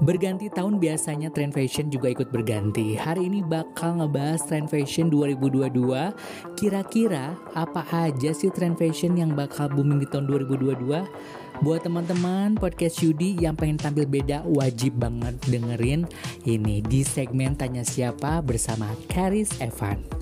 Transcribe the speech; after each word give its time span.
Berganti 0.00 0.48
tahun 0.48 0.80
biasanya 0.80 1.28
tren 1.28 1.52
fashion 1.52 1.92
juga 1.92 2.08
ikut 2.08 2.32
berganti. 2.32 2.96
Hari 2.96 3.28
ini 3.28 3.44
bakal 3.44 4.00
ngebahas 4.00 4.40
tren 4.48 4.64
fashion 4.64 5.12
2022. 5.12 5.68
Kira-kira 6.56 7.36
apa 7.52 7.84
aja 7.92 8.30
sih 8.32 8.48
tren 8.48 8.72
fashion 8.78 9.18
yang 9.18 9.36
bakal 9.36 9.68
booming 9.68 10.00
di 10.00 10.08
tahun 10.08 10.30
2022? 10.30 11.04
Buat 11.60 11.84
teman-teman 11.84 12.56
podcast 12.56 13.04
Yudi 13.04 13.36
yang 13.36 13.58
pengen 13.58 13.76
tampil 13.76 14.08
beda 14.08 14.46
wajib 14.48 14.96
banget 14.96 15.36
dengerin 15.46 16.08
ini 16.48 16.80
di 16.80 17.04
segmen 17.04 17.52
Tanya 17.58 17.84
Siapa 17.84 18.40
bersama 18.40 18.88
Karis 19.12 19.52
Evan. 19.60 20.21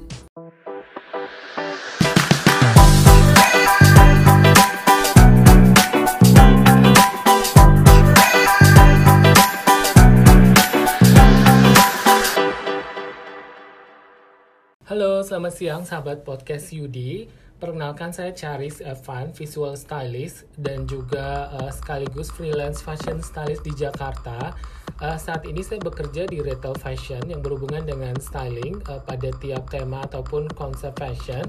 Halo, 14.90 15.22
selamat 15.22 15.54
siang 15.54 15.82
sahabat 15.86 16.26
podcast 16.26 16.74
Yudi. 16.74 17.30
Perkenalkan 17.62 18.10
saya 18.10 18.34
Charis 18.34 18.82
Evan, 18.82 19.30
visual 19.30 19.78
stylist 19.78 20.50
dan 20.58 20.82
juga 20.82 21.46
uh, 21.54 21.70
sekaligus 21.70 22.26
freelance 22.34 22.82
fashion 22.82 23.22
stylist 23.22 23.62
di 23.62 23.70
Jakarta. 23.70 24.50
Uh, 24.98 25.14
saat 25.14 25.46
ini 25.46 25.62
saya 25.62 25.78
bekerja 25.78 26.26
di 26.26 26.42
retail 26.42 26.74
fashion 26.74 27.22
yang 27.30 27.38
berhubungan 27.38 27.86
dengan 27.86 28.18
styling 28.18 28.82
uh, 28.90 28.98
pada 28.98 29.30
tiap 29.38 29.70
tema 29.70 30.02
ataupun 30.10 30.50
konsep 30.58 30.90
fashion. 30.98 31.46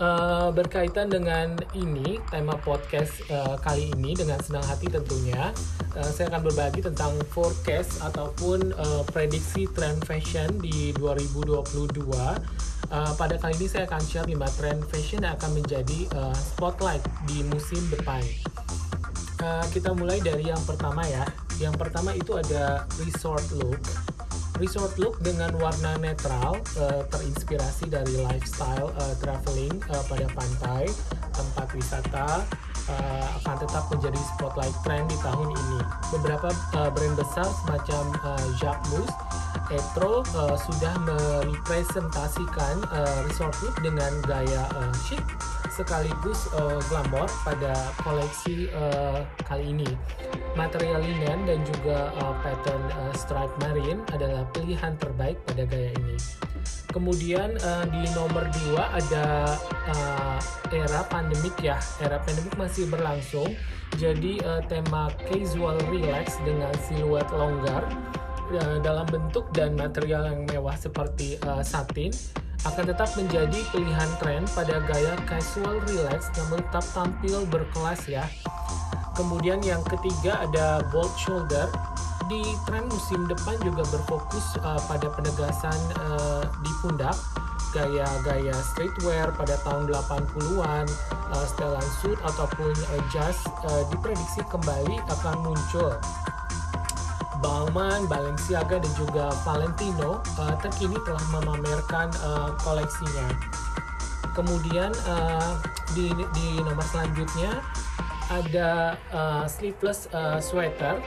Uh, 0.00 0.48
berkaitan 0.56 1.12
dengan 1.12 1.52
ini 1.76 2.16
tema 2.32 2.56
podcast 2.56 3.20
uh, 3.28 3.60
kali 3.60 3.92
ini 3.92 4.16
dengan 4.16 4.40
senang 4.40 4.64
hati 4.64 4.88
tentunya 4.88 5.52
uh, 5.92 6.08
saya 6.08 6.32
akan 6.32 6.48
berbagi 6.48 6.80
tentang 6.80 7.12
forecast 7.28 8.00
ataupun 8.00 8.72
uh, 8.80 9.04
prediksi 9.12 9.68
tren 9.76 10.00
fashion 10.08 10.56
di 10.56 10.96
2022 10.96 11.60
uh, 12.08 13.12
pada 13.12 13.36
kali 13.36 13.54
ini 13.60 13.68
saya 13.68 13.84
akan 13.84 14.00
share 14.08 14.24
5 14.24 14.40
tren 14.56 14.80
fashion 14.88 15.20
yang 15.20 15.36
akan 15.36 15.52
menjadi 15.60 16.08
uh, 16.16 16.32
spotlight 16.32 17.04
di 17.28 17.44
musim 17.52 17.84
depan. 17.92 18.24
Uh, 19.36 19.64
kita 19.68 19.92
mulai 19.92 20.16
dari 20.24 20.48
yang 20.48 20.60
pertama 20.64 21.04
ya. 21.04 21.28
Yang 21.60 21.76
pertama 21.76 22.16
itu 22.16 22.40
ada 22.40 22.88
resort 23.04 23.44
look 23.52 23.80
resort 24.60 24.92
look 25.00 25.16
dengan 25.24 25.50
warna 25.56 25.96
netral 25.96 26.60
uh, 26.76 27.02
terinspirasi 27.08 27.88
dari 27.88 28.20
lifestyle 28.20 28.92
uh, 29.00 29.14
traveling 29.18 29.72
uh, 29.88 30.04
pada 30.04 30.28
pantai 30.36 30.84
tempat 31.32 31.68
wisata 31.72 32.44
uh, 32.92 33.26
akan 33.40 33.56
tetap 33.64 33.84
menjadi 33.88 34.20
spotlight 34.36 34.76
trend 34.84 35.08
di 35.08 35.16
tahun 35.24 35.48
ini. 35.56 35.80
Beberapa 36.12 36.52
uh, 36.76 36.92
brand 36.92 37.16
besar 37.16 37.48
semacam 37.64 38.04
uh, 38.20 38.46
Jacques 38.60 38.86
Mus, 38.92 39.12
Etro 39.72 40.22
uh, 40.36 40.56
sudah 40.60 40.94
merepresentasikan 41.08 42.84
uh, 42.92 43.18
resort 43.24 43.56
look 43.64 43.80
dengan 43.80 44.12
gaya 44.28 44.68
uh, 44.76 44.92
chic 45.08 45.24
sekaligus 45.70 46.50
uh, 46.58 46.82
glamour 46.90 47.30
pada 47.46 47.72
koleksi 48.02 48.68
uh, 48.74 49.22
kali 49.46 49.70
ini. 49.70 49.90
Material 50.58 51.00
linen 51.00 51.46
dan 51.46 51.62
juga 51.62 52.10
uh, 52.20 52.34
pattern 52.42 52.84
uh, 52.90 53.14
stripe 53.14 53.54
marine 53.62 54.02
adalah 54.10 54.44
pilihan 54.50 54.98
terbaik 54.98 55.38
pada 55.46 55.62
gaya 55.64 55.94
ini. 55.94 56.18
Kemudian 56.90 57.54
uh, 57.62 57.86
di 57.86 58.02
nomor 58.18 58.50
dua 58.50 58.90
ada 58.98 59.54
uh, 59.94 60.38
era 60.74 61.06
pandemik 61.06 61.54
ya, 61.62 61.78
era 62.02 62.18
pandemik 62.18 62.54
masih 62.58 62.90
berlangsung. 62.90 63.54
Jadi 63.98 64.42
uh, 64.42 64.62
tema 64.66 65.10
casual 65.30 65.78
relax 65.90 66.38
dengan 66.42 66.74
siluet 66.82 67.26
longgar 67.30 67.86
uh, 68.54 68.78
dalam 68.82 69.06
bentuk 69.06 69.48
dan 69.54 69.74
material 69.78 70.30
yang 70.30 70.46
mewah 70.46 70.74
seperti 70.74 71.38
uh, 71.46 71.62
satin 71.62 72.10
akan 72.68 72.92
tetap 72.92 73.08
menjadi 73.16 73.58
pilihan 73.72 74.10
tren 74.20 74.44
pada 74.52 74.84
gaya 74.84 75.16
casual 75.24 75.80
relax 75.88 76.28
namun 76.36 76.60
tetap 76.68 76.84
tampil 76.92 77.48
berkelas 77.48 78.04
ya. 78.04 78.24
Kemudian 79.16 79.60
yang 79.64 79.80
ketiga 79.88 80.44
ada 80.44 80.84
bold 80.92 81.12
shoulder. 81.16 81.68
Di 82.30 82.46
tren 82.62 82.86
musim 82.86 83.26
depan 83.26 83.58
juga 83.58 83.82
berfokus 83.90 84.54
uh, 84.62 84.78
pada 84.86 85.10
penegasan 85.10 85.74
uh, 85.98 86.46
di 86.62 86.72
pundak 86.78 87.18
gaya-gaya 87.70 88.54
streetwear 88.74 89.30
pada 89.34 89.54
tahun 89.62 89.90
80-an, 89.90 90.86
uh, 91.10 91.44
setelan 91.46 91.88
suit 92.02 92.18
ataupun 92.22 92.70
uh, 92.70 93.02
jas 93.14 93.38
uh, 93.66 93.82
diprediksi 93.90 94.42
kembali 94.50 94.98
akan 95.06 95.36
muncul 95.42 95.94
Balmain, 97.40 98.04
Balenciaga 98.06 98.80
dan 98.80 98.92
juga 98.96 99.32
Valentino 99.44 100.20
uh, 100.40 100.54
terkini 100.60 100.96
telah 101.04 101.24
memamerkan 101.32 102.12
uh, 102.24 102.52
koleksinya. 102.60 103.28
Kemudian 104.32 104.94
uh, 105.10 105.58
di, 105.92 106.12
di 106.14 106.48
nomor 106.62 106.84
selanjutnya 106.86 107.60
ada 108.30 108.94
uh, 109.10 109.44
sleeveless 109.50 110.06
uh, 110.14 110.38
sweater 110.38 111.02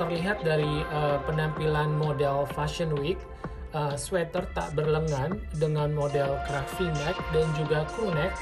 terlihat 0.00 0.40
dari 0.40 0.82
uh, 0.88 1.20
penampilan 1.28 1.92
model 1.94 2.48
Fashion 2.56 2.96
Week. 2.96 3.20
Uh, 3.72 3.96
sweater 3.96 4.44
tak 4.52 4.76
berlengan 4.76 5.40
dengan 5.56 5.96
model 5.96 6.36
craft 6.44 6.76
neck 6.76 7.16
dan 7.32 7.48
juga 7.56 7.88
crew 7.96 8.12
neck 8.12 8.36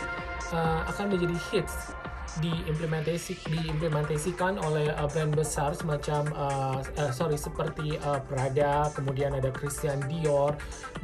uh, 0.50 0.82
akan 0.90 1.14
menjadi 1.14 1.38
hits 1.50 1.94
diimplementasi 2.38 3.42
diimplementasikan 3.50 4.62
oleh 4.62 4.94
uh, 4.94 5.10
brand 5.10 5.34
besar 5.34 5.74
semacam 5.74 6.30
uh, 6.38 6.78
uh, 6.78 7.10
sorry 7.10 7.34
seperti 7.34 7.98
uh, 8.06 8.22
Prada 8.22 8.86
kemudian 8.94 9.34
ada 9.34 9.50
Christian 9.50 9.98
Dior 10.06 10.54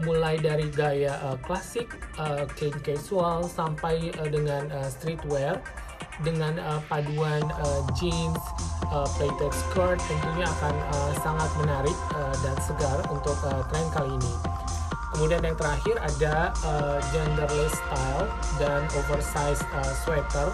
mulai 0.07 0.39
dari 0.39 0.71
gaya 0.71 1.19
uh, 1.27 1.37
klasik 1.43 1.91
uh, 2.23 2.47
casual 2.87 3.51
sampai 3.51 4.15
uh, 4.23 4.31
dengan 4.31 4.71
uh, 4.71 4.87
streetwear 4.87 5.59
dengan 6.23 6.57
uh, 6.63 6.81
paduan 6.89 7.45
uh, 7.61 7.83
jeans 7.99 8.41
uh, 8.89 9.05
plated 9.19 9.53
skirt 9.53 9.99
tentunya 10.07 10.47
akan 10.47 10.75
uh, 10.95 11.13
sangat 11.21 11.51
menarik 11.61 11.99
uh, 12.17 12.35
dan 12.41 12.57
segar 12.63 12.99
untuk 13.13 13.37
uh, 13.45 13.61
tren 13.69 13.87
kali 13.93 14.15
ini 14.15 14.56
Kemudian 15.17 15.41
yang 15.41 15.57
terakhir 15.57 15.97
ada 15.97 16.53
uh, 16.61 17.01
genderless 17.09 17.73
style 17.73 18.29
dan 18.61 18.85
oversized 19.01 19.65
uh, 19.73 19.93
sweater 20.05 20.53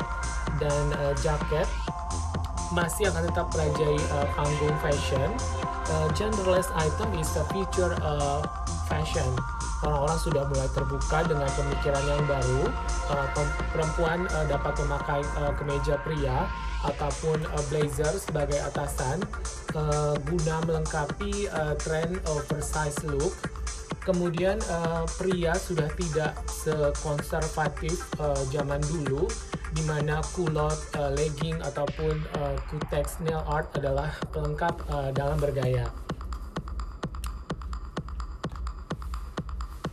dan 0.63 0.85
uh, 1.03 1.11
jaket 1.19 1.67
masih 2.71 3.11
akan 3.11 3.27
tetap 3.27 3.51
merajai 3.51 3.99
uh, 4.15 4.27
panggung 4.39 4.77
fashion. 4.79 5.35
Uh, 5.91 6.07
genderless 6.15 6.71
item 6.79 7.11
is 7.19 7.27
the 7.35 7.43
future 7.51 7.91
uh, 8.07 8.39
fashion. 8.87 9.27
Orang-orang 9.83 10.21
sudah 10.23 10.47
mulai 10.47 10.71
terbuka 10.71 11.27
dengan 11.27 11.51
pemikiran 11.59 12.05
yang 12.07 12.23
baru. 12.31 12.63
Uh, 13.11 13.27
perempuan 13.75 14.31
uh, 14.31 14.47
dapat 14.47 14.79
memakai 14.79 15.21
uh, 15.43 15.51
kemeja 15.59 15.99
pria 16.07 16.47
ataupun 16.87 17.43
uh, 17.51 17.63
blazer 17.67 18.15
sebagai 18.15 18.63
atasan 18.63 19.27
uh, 19.75 20.15
guna 20.23 20.63
melengkapi 20.71 21.51
uh, 21.51 21.75
tren 21.83 22.15
oversized 22.31 23.03
look 23.11 23.52
kemudian 24.03 24.59
uh, 24.67 25.07
pria 25.19 25.55
sudah 25.55 25.87
tidak 25.95 26.35
sekonservatif 26.51 28.03
uh, 28.19 28.39
zaman 28.51 28.83
dulu 28.91 29.31
di 29.73 29.83
mana 29.89 30.21
kulot, 30.35 30.77
uh, 30.99 31.11
legging 31.15 31.57
ataupun 31.63 32.21
uh, 32.39 32.57
kutex 32.69 33.23
nail 33.25 33.41
art 33.47 33.71
adalah 33.79 34.13
pelengkap 34.35 34.75
uh, 34.91 35.11
dalam 35.15 35.39
bergaya. 35.39 35.89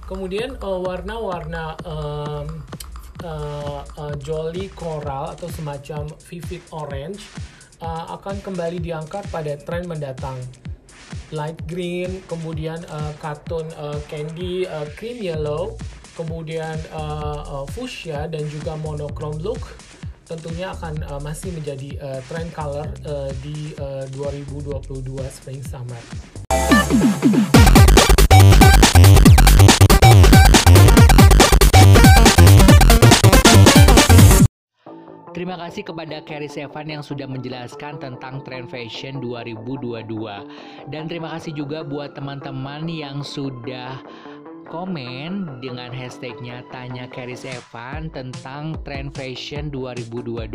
Kemudian 0.10 0.58
warna-warna 0.58 1.78
uh, 1.86 2.42
uh, 3.22 3.82
uh, 3.86 4.14
jolly 4.18 4.74
coral 4.74 5.38
atau 5.38 5.46
semacam 5.54 6.10
vivid 6.26 6.66
orange 6.74 7.22
uh, 7.78 8.18
akan 8.18 8.42
kembali 8.42 8.82
diangkat 8.82 9.30
pada 9.30 9.54
tren 9.62 9.86
mendatang 9.86 10.42
light 11.32 11.58
green, 11.70 12.22
kemudian 12.26 12.82
uh, 12.90 13.14
uh, 13.78 14.00
candy 14.10 14.66
uh, 14.66 14.86
cream 14.98 15.22
yellow, 15.22 15.78
kemudian 16.18 16.76
uh, 16.92 17.64
uh, 17.64 17.66
fuchsia 17.72 18.28
dan 18.28 18.44
juga 18.50 18.76
monochrome 18.80 19.40
look 19.40 19.78
tentunya 20.30 20.70
akan 20.70 20.94
uh, 21.10 21.18
masih 21.18 21.50
menjadi 21.58 21.98
uh, 21.98 22.22
trend 22.30 22.54
color 22.54 22.86
uh, 23.10 23.34
di 23.42 23.74
uh, 23.82 24.06
2022 24.14 25.02
spring 25.34 25.66
summer. 25.66 25.98
Terima 35.30 35.62
kasih 35.62 35.86
kepada 35.86 36.26
Carrie 36.26 36.50
Sevan 36.50 36.90
yang 36.90 37.06
sudah 37.06 37.30
menjelaskan 37.30 38.02
tentang 38.02 38.42
tren 38.42 38.66
fashion 38.66 39.22
2022. 39.22 40.10
Dan 40.90 41.06
terima 41.06 41.38
kasih 41.38 41.54
juga 41.54 41.86
buat 41.86 42.18
teman-teman 42.18 42.90
yang 42.90 43.22
sudah 43.22 44.02
komen 44.70 45.62
dengan 45.62 45.90
hashtagnya 45.90 46.62
tanya 46.70 47.10
Karis 47.10 47.46
Evan 47.46 48.10
tentang 48.14 48.78
tren 48.86 49.10
fashion 49.10 49.74
2022. 49.74 50.50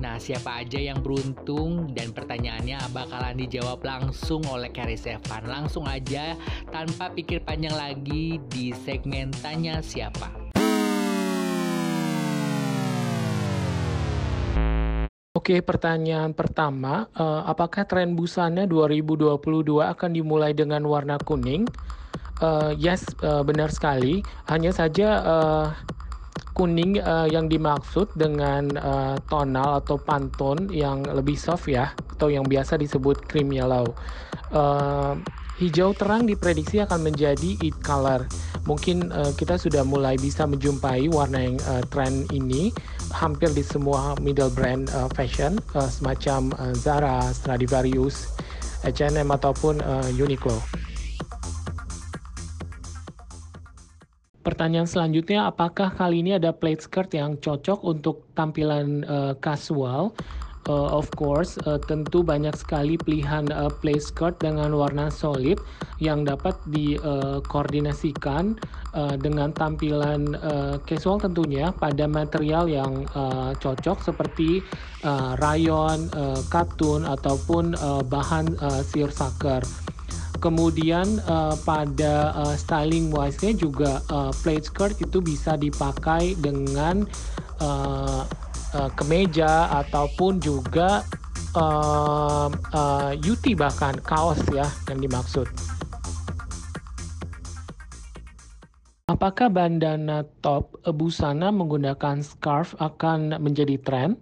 Nah, 0.00 0.16
siapa 0.16 0.64
aja 0.64 0.80
yang 0.80 1.04
beruntung 1.04 1.92
dan 1.92 2.10
pertanyaannya 2.10 2.80
bakalan 2.96 3.36
dijawab 3.40 3.84
langsung 3.84 4.44
oleh 4.48 4.72
Karis 4.72 5.04
Evan. 5.04 5.44
Langsung 5.48 5.84
aja 5.84 6.36
tanpa 6.72 7.12
pikir 7.12 7.44
panjang 7.44 7.76
lagi 7.76 8.40
di 8.52 8.72
segmen 8.72 9.32
tanya 9.44 9.84
siapa. 9.84 10.43
Oke, 15.34 15.58
pertanyaan 15.66 16.30
pertama, 16.30 17.10
uh, 17.18 17.42
apakah 17.50 17.82
tren 17.90 18.14
busana 18.14 18.70
2022 18.70 19.34
akan 19.82 20.10
dimulai 20.14 20.54
dengan 20.54 20.86
warna 20.86 21.18
kuning? 21.18 21.66
Uh, 22.38 22.70
yes, 22.78 23.02
uh, 23.26 23.42
benar 23.42 23.74
sekali. 23.74 24.22
Hanya 24.46 24.70
saja 24.70 25.26
uh, 25.26 25.66
kuning 26.54 27.02
uh, 27.02 27.26
yang 27.26 27.50
dimaksud 27.50 28.14
dengan 28.14 28.78
uh, 28.78 29.18
tonal 29.26 29.82
atau 29.82 29.98
pantone 29.98 30.70
yang 30.70 31.02
lebih 31.02 31.34
soft 31.34 31.66
ya, 31.66 31.90
atau 32.14 32.30
yang 32.30 32.46
biasa 32.46 32.78
disebut 32.78 33.26
cream 33.26 33.50
yellow. 33.50 33.90
Uh, 34.54 35.18
hijau 35.58 35.98
terang 35.98 36.30
diprediksi 36.30 36.78
akan 36.78 37.10
menjadi 37.10 37.58
it 37.58 37.74
color. 37.82 38.22
Mungkin 38.70 39.10
uh, 39.10 39.34
kita 39.34 39.58
sudah 39.58 39.82
mulai 39.82 40.14
bisa 40.14 40.46
menjumpai 40.46 41.10
warna 41.10 41.42
yang 41.42 41.58
uh, 41.66 41.82
tren 41.90 42.22
ini 42.30 42.70
hampir 43.14 43.54
di 43.54 43.62
semua 43.62 44.18
middle 44.18 44.50
brand 44.50 44.90
uh, 44.90 45.06
fashion 45.14 45.62
uh, 45.78 45.86
semacam 45.86 46.50
uh, 46.58 46.74
Zara, 46.74 47.30
Stradivarius, 47.30 48.34
H&M 48.82 49.30
ataupun 49.30 49.78
uh, 49.78 50.10
Uniqlo. 50.18 50.58
Pertanyaan 54.44 54.84
selanjutnya, 54.84 55.48
apakah 55.48 55.88
kali 55.96 56.20
ini 56.20 56.36
ada 56.36 56.52
plate 56.52 56.84
skirt 56.84 57.08
yang 57.16 57.40
cocok 57.40 57.80
untuk 57.80 58.28
tampilan 58.36 59.00
uh, 59.08 59.32
casual? 59.40 60.12
Uh, 60.68 60.88
of 60.94 61.08
course 61.16 61.56
uh, 61.64 61.78
tentu 61.80 62.24
banyak 62.24 62.54
sekali 62.56 62.96
pilihan 63.00 63.48
uh, 63.52 63.68
play 63.68 64.00
skirt 64.00 64.38
dengan 64.40 64.72
warna 64.72 65.12
solid 65.12 65.60
yang 66.00 66.24
dapat 66.24 66.56
dikoordinasikan 66.68 68.56
uh, 68.96 69.14
dengan 69.20 69.52
tampilan 69.52 70.34
uh, 70.40 70.76
casual 70.84 71.20
tentunya 71.20 71.70
pada 71.76 72.04
material 72.08 72.68
yang 72.68 73.06
uh, 73.14 73.52
cocok 73.56 74.02
seperti 74.02 74.60
uh, 75.04 75.36
rayon, 75.38 76.08
uh, 76.16 76.40
katun 76.48 77.04
ataupun 77.06 77.76
uh, 77.78 78.02
bahan 78.04 78.56
uh, 78.60 78.82
seersucker. 78.82 79.62
Kemudian 80.42 81.24
uh, 81.24 81.56
pada 81.64 82.36
uh, 82.36 82.52
styling 82.52 83.08
wise-nya 83.08 83.56
juga 83.56 84.04
uh, 84.12 84.28
plate 84.44 84.68
skirt 84.68 84.92
itu 85.00 85.24
bisa 85.24 85.56
dipakai 85.56 86.36
dengan 86.36 87.08
uh, 87.64 88.28
uh, 88.74 88.90
kemeja 88.98 89.70
ataupun 89.70 90.42
juga 90.42 91.06
uh, 91.54 92.50
uh, 92.50 93.12
UT 93.16 93.44
bahkan 93.54 93.96
kaos 94.02 94.42
ya 94.50 94.66
yang 94.90 95.00
dimaksud. 95.00 95.46
Apakah 99.04 99.52
bandana 99.52 100.24
top 100.40 100.80
busana 100.96 101.52
menggunakan 101.52 102.24
scarf 102.24 102.74
akan 102.80 103.36
menjadi 103.38 103.78
tren? 103.78 104.16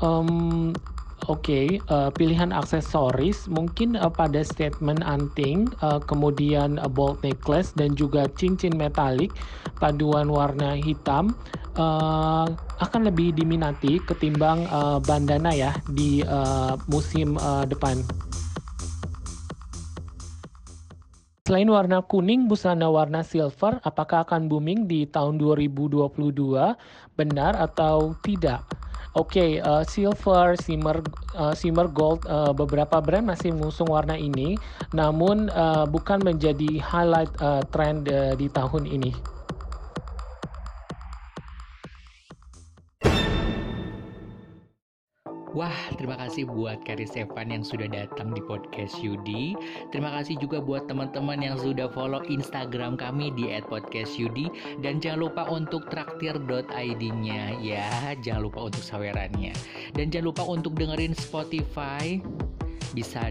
Um, 0.00 0.72
Oke, 1.30 1.54
okay, 1.54 1.66
uh, 1.86 2.10
pilihan 2.10 2.50
aksesoris 2.50 3.46
mungkin 3.46 3.94
uh, 3.94 4.10
pada 4.10 4.42
statement 4.42 5.06
anting, 5.06 5.70
uh, 5.78 6.02
kemudian 6.02 6.82
uh, 6.82 6.90
bold 6.90 7.22
necklace 7.22 7.70
dan 7.78 7.94
juga 7.94 8.26
cincin 8.34 8.74
metalik 8.74 9.30
paduan 9.78 10.26
warna 10.26 10.74
hitam 10.74 11.30
uh, 11.78 12.50
akan 12.82 13.06
lebih 13.06 13.38
diminati 13.38 14.02
ketimbang 14.02 14.66
uh, 14.74 14.98
bandana 14.98 15.54
ya 15.54 15.70
di 15.94 16.26
uh, 16.26 16.74
musim 16.90 17.38
uh, 17.38 17.62
depan. 17.70 18.02
Selain 21.46 21.70
warna 21.70 22.02
kuning, 22.02 22.50
busana 22.50 22.90
warna 22.90 23.22
silver 23.22 23.78
apakah 23.86 24.26
akan 24.26 24.50
booming 24.50 24.90
di 24.90 25.06
tahun 25.06 25.38
2022? 25.38 26.02
Benar 27.14 27.52
atau 27.62 28.18
tidak? 28.26 28.81
Oke, 29.12 29.28
okay, 29.36 29.50
uh, 29.60 29.84
silver, 29.84 30.56
shimmer, 30.56 31.04
uh, 31.36 31.52
shimmer 31.52 31.84
gold, 31.92 32.24
uh, 32.24 32.56
beberapa 32.56 32.96
brand 33.04 33.28
masih 33.28 33.52
mengusung 33.52 33.92
warna 33.92 34.16
ini, 34.16 34.56
namun 34.88 35.52
uh, 35.52 35.84
bukan 35.84 36.24
menjadi 36.24 36.80
highlight 36.80 37.28
uh, 37.36 37.60
trend 37.68 38.08
uh, 38.08 38.32
di 38.40 38.48
tahun 38.48 38.88
ini. 38.88 39.12
Wah, 45.62 45.94
terima 45.94 46.18
kasih 46.18 46.50
buat 46.50 46.82
Kari 46.82 47.06
Stefan 47.06 47.54
yang 47.54 47.62
sudah 47.62 47.86
datang 47.86 48.34
di 48.34 48.42
podcast 48.42 48.98
Yudi. 48.98 49.54
Terima 49.94 50.10
kasih 50.10 50.34
juga 50.42 50.58
buat 50.58 50.90
teman-teman 50.90 51.38
yang 51.38 51.54
sudah 51.54 51.86
follow 51.86 52.18
Instagram 52.26 52.98
kami 52.98 53.30
di 53.38 53.46
@podcastyudi 53.70 54.50
dan 54.82 54.98
jangan 54.98 55.30
lupa 55.30 55.46
untuk 55.46 55.86
traktir.id-nya 55.86 57.62
ya. 57.62 58.10
Jangan 58.18 58.42
lupa 58.42 58.74
untuk 58.74 58.82
sawerannya. 58.82 59.54
Dan 59.94 60.10
jangan 60.10 60.34
lupa 60.34 60.42
untuk 60.50 60.74
dengerin 60.74 61.14
Spotify 61.14 62.18
bisa 62.90 63.30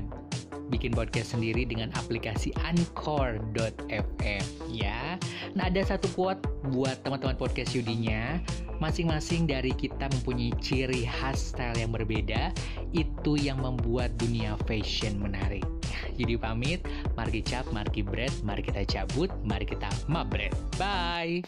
bikin 0.71 0.95
podcast 0.95 1.35
sendiri 1.35 1.67
dengan 1.67 1.91
aplikasi 1.99 2.55
Anchor.fm 2.63 4.45
ya. 4.71 5.19
Nah, 5.51 5.67
ada 5.67 5.83
satu 5.83 6.07
quote 6.15 6.39
buat 6.71 6.95
teman-teman 7.03 7.35
podcast 7.35 7.75
Yudinya 7.75 8.39
Masing-masing 8.81 9.45
dari 9.45 9.77
kita 9.77 10.09
mempunyai 10.09 10.57
ciri 10.57 11.05
khas 11.05 11.53
style 11.53 11.77
yang 11.77 11.93
berbeda, 11.93 12.49
itu 12.97 13.37
yang 13.37 13.61
membuat 13.61 14.09
dunia 14.17 14.57
fashion 14.65 15.21
menarik. 15.21 15.61
Jadi 16.17 16.33
pamit, 16.33 16.81
mari 17.13 17.45
cap, 17.45 17.69
mari 17.69 18.01
bread, 18.01 18.33
mari 18.41 18.65
kita 18.65 18.81
cabut, 18.89 19.29
mari 19.45 19.69
kita 19.69 19.85
mabret. 20.09 20.49
Bye! 20.81 21.45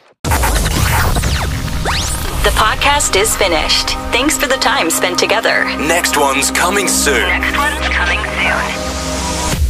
The 2.45 2.53
podcast 2.53 3.17
is 3.17 3.33
finished. 3.33 3.97
Thanks 4.13 4.37
for 4.37 4.45
the 4.45 4.61
time 4.61 4.93
spent 4.93 5.17
together. 5.17 5.65
Next 5.81 6.13
one's 6.13 6.53
coming 6.53 6.85
soon. 6.85 7.25
Next 7.33 7.57
one's 7.57 7.89
coming 7.89 8.21
soon. 8.21 9.62